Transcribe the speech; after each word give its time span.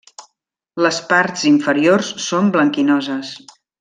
Les 0.85 0.97
parts 1.11 1.45
inferiors 1.51 2.09
són 2.29 2.49
blanquinoses. 2.57 3.37